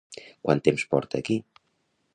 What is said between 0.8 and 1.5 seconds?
porta aquí?